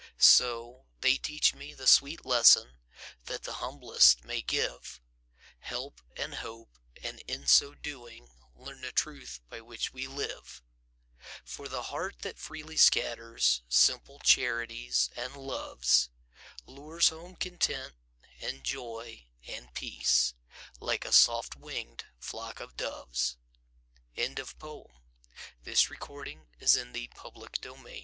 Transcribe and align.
So, 0.17 0.85
they 1.01 1.17
teach 1.17 1.53
me 1.53 1.75
the 1.75 1.85
sweet 1.85 2.25
lesson, 2.25 2.79
That 3.25 3.43
the 3.43 3.51
humblest 3.61 4.23
may 4.25 4.41
give 4.41 4.99
Help 5.59 6.01
and 6.17 6.33
hope, 6.33 6.79
and 7.03 7.19
in 7.27 7.45
so 7.45 7.75
doing, 7.75 8.31
Learn 8.55 8.81
the 8.81 8.91
truth 8.91 9.41
by 9.47 9.61
which 9.61 9.93
we 9.93 10.07
live; 10.07 10.63
For 11.45 11.67
the 11.67 11.83
heart 11.83 12.23
that 12.23 12.39
freely 12.39 12.77
scatters 12.77 13.61
Simple 13.69 14.17
charities 14.21 15.11
and 15.15 15.37
loves, 15.37 16.09
Lures 16.65 17.09
home 17.09 17.35
content, 17.35 17.93
and 18.39 18.63
joy, 18.63 19.27
and 19.45 19.71
peace, 19.75 20.33
Like 20.79 21.05
a 21.05 21.11
soft 21.11 21.55
winged 21.55 22.05
flock 22.17 22.59
of 22.59 22.75
doves. 22.75 23.37
Louisa 24.17 24.31
May 24.31 24.41
Alcott 24.41 24.63
Lullaby 24.63 24.89
NOW 25.61 25.63
the 25.63 25.63
day 25.63 25.73
is 25.91 26.73
done, 26.73 26.89
Now 26.91 27.83
the 27.83 27.99